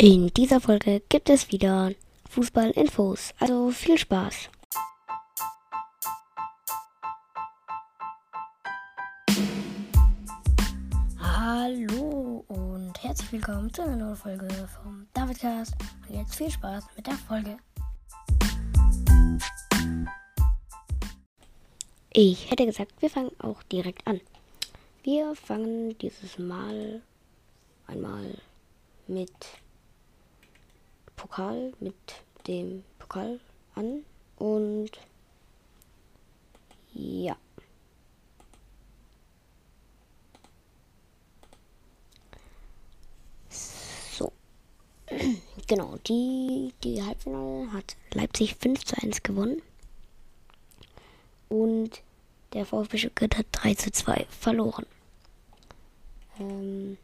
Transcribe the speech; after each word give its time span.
In 0.00 0.28
dieser 0.28 0.60
Folge 0.60 1.02
gibt 1.08 1.28
es 1.28 1.50
wieder 1.50 1.90
Fußball-Infos. 2.30 3.34
Also 3.40 3.72
viel 3.72 3.98
Spaß. 3.98 4.48
Hallo 11.18 12.44
und 12.46 12.92
herzlich 13.02 13.32
willkommen 13.32 13.74
zu 13.74 13.82
einer 13.82 13.96
neuen 13.96 14.14
Folge 14.14 14.48
vom 14.80 15.08
Davidcast. 15.14 15.74
Und 16.08 16.14
jetzt 16.14 16.36
viel 16.36 16.52
Spaß 16.52 16.84
mit 16.94 17.04
der 17.04 17.14
Folge. 17.14 17.56
Ich 22.12 22.48
hätte 22.48 22.66
gesagt, 22.66 22.92
wir 23.00 23.10
fangen 23.10 23.32
auch 23.40 23.64
direkt 23.64 24.06
an. 24.06 24.20
Wir 25.02 25.34
fangen 25.34 25.98
dieses 25.98 26.38
Mal 26.38 27.02
einmal 27.88 28.38
mit 29.08 29.32
Pokal, 31.18 31.72
mit 31.80 31.94
dem 32.46 32.84
Pokal 32.98 33.40
an 33.74 34.04
und 34.36 34.92
ja. 36.94 37.36
So. 43.50 44.32
Genau, 45.66 45.98
die, 46.06 46.72
die 46.82 47.02
Halbfinale 47.02 47.70
hat 47.74 47.94
Leipzig 48.14 48.54
5 48.54 48.86
zu 48.86 48.96
1 49.02 49.22
gewonnen. 49.22 49.60
Und 51.50 52.00
der 52.54 52.64
VfB 52.64 52.96
Stuttgart 52.96 53.36
hat 53.36 53.46
3 53.52 53.74
zu 53.74 53.90
2 53.90 54.26
verloren. 54.30 54.86
Ähm, 56.40 56.96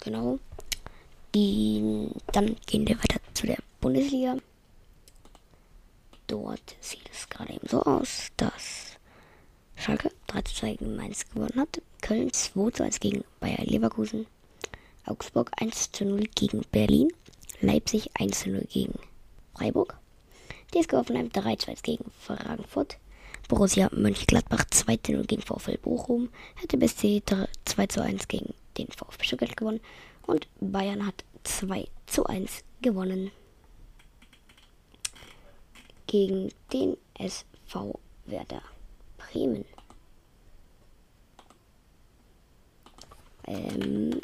genau. 0.00 0.40
Die, 1.34 2.10
dann 2.32 2.56
gehen 2.66 2.86
wir 2.86 2.96
weiter 2.96 3.20
zu 3.34 3.46
der 3.46 3.58
Bundesliga. 3.80 4.36
Dort 6.28 6.76
sieht 6.80 7.10
es 7.12 7.28
gerade 7.28 7.54
eben 7.54 7.68
so 7.68 7.82
aus, 7.82 8.28
dass 8.36 8.98
Schalke 9.76 10.12
3 10.28 10.42
zu 10.42 10.54
2 10.54 10.74
gegen 10.74 10.96
Mainz 10.96 11.28
gewonnen 11.28 11.60
hat. 11.60 11.82
Köln 12.00 12.32
2 12.32 12.70
zu 12.70 12.84
1 12.84 13.00
gegen 13.00 13.24
Bayer 13.40 13.64
Leverkusen. 13.64 14.26
Augsburg 15.06 15.50
1 15.60 15.90
zu 15.92 16.04
0 16.04 16.24
gegen 16.34 16.62
Berlin. 16.70 17.12
Leipzig 17.60 18.10
1 18.14 18.40
zu 18.40 18.50
0 18.50 18.66
gegen 18.70 18.94
Freiburg. 19.56 19.98
TSG 20.72 20.92
Hoffenheim 20.92 21.30
3 21.30 21.56
zu 21.56 21.70
1 21.70 21.82
gegen 21.82 22.04
Frankfurt. 22.20 22.96
Borussia 23.48 23.90
Mönchengladbach 23.92 24.64
2 24.70 24.96
zu 24.98 25.12
0 25.12 25.24
gegen 25.24 25.42
VfL 25.42 25.78
Bochum. 25.78 26.30
Hätte 26.54 26.78
BSC 26.78 27.22
2 27.64 27.86
zu 27.88 28.02
1 28.02 28.28
gegen 28.28 28.54
den 28.78 28.88
VfB 28.88 29.24
Stuttgart 29.24 29.56
gewonnen. 29.56 29.80
Und 30.26 30.48
Bayern 30.60 31.06
hat 31.06 31.24
2 31.44 31.86
zu 32.06 32.26
1 32.26 32.64
gewonnen. 32.80 33.30
Gegen 36.06 36.52
den 36.72 36.96
SV 37.18 37.98
Werder 38.26 38.62
Bremen. 39.18 39.64
Ähm, 43.46 44.20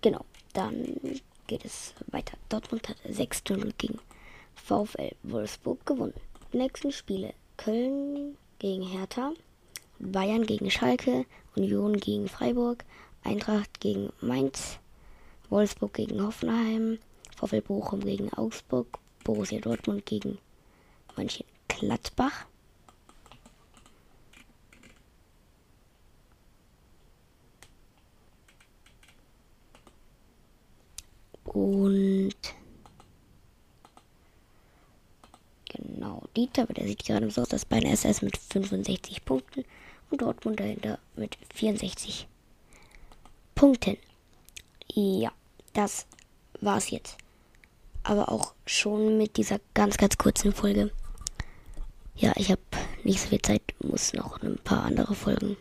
genau, 0.00 0.24
dann 0.54 1.20
geht 1.46 1.64
es 1.64 1.94
weiter. 2.08 2.36
Dortmund 2.48 2.88
hat 2.88 2.96
6 3.08 3.42
0 3.50 3.72
gegen 3.78 3.98
VfL 4.54 5.14
Wolfsburg 5.22 5.84
gewonnen. 5.86 6.14
Die 6.52 6.58
nächsten 6.58 6.92
Spiele 6.92 7.34
Köln 7.56 8.36
gegen 8.58 8.86
Hertha, 8.86 9.32
Bayern 9.98 10.46
gegen 10.46 10.70
Schalke, 10.70 11.26
Union 11.54 11.96
gegen 11.96 12.28
Freiburg, 12.28 12.84
Eintracht 13.24 13.80
gegen 13.80 14.12
Mainz, 14.20 14.78
Wolfsburg 15.48 15.94
gegen 15.94 16.24
Hoffenheim, 16.24 16.98
VfL 17.36 17.60
Bochum 17.60 18.00
gegen 18.00 18.32
Augsburg, 18.32 18.98
Borussia 19.24 19.60
Dortmund 19.60 20.06
gegen 20.06 20.38
Mönchengladbach. 21.16 22.46
Und 31.52 32.34
genau, 35.68 36.22
die 36.36 36.48
Tabelle 36.48 36.86
sieht 36.86 37.04
gerade 37.04 37.30
so 37.30 37.42
aus, 37.42 37.48
dass 37.48 37.64
Bayern 37.64 37.86
SS 37.86 38.22
mit 38.22 38.36
65 38.38 39.24
Punkten 39.24 39.64
und 40.10 40.22
Dortmund 40.22 40.60
dahinter 40.60 40.98
mit 41.16 41.36
64 41.54 42.26
Punkten. 43.54 43.96
Ja, 44.94 45.32
das 45.74 46.06
war's 46.60 46.90
jetzt. 46.90 47.16
Aber 48.02 48.30
auch 48.30 48.54
schon 48.66 49.18
mit 49.18 49.36
dieser 49.36 49.60
ganz, 49.74 49.96
ganz 49.96 50.18
kurzen 50.18 50.52
Folge. 50.52 50.90
Ja, 52.16 52.32
ich 52.36 52.50
habe 52.50 52.60
nicht 53.04 53.20
so 53.20 53.28
viel 53.28 53.42
Zeit, 53.42 53.62
muss 53.80 54.12
noch 54.12 54.42
ein 54.42 54.58
paar 54.58 54.84
andere 54.84 55.14
Folgen 55.14 55.56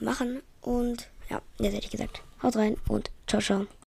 machen. 0.00 0.42
Und 0.60 1.08
ja, 1.30 1.40
jetzt 1.58 1.74
hätte 1.74 1.84
ich 1.86 1.90
gesagt, 1.90 2.22
haut 2.42 2.56
rein 2.56 2.76
und 2.88 3.10
ciao, 3.26 3.40
ciao. 3.40 3.66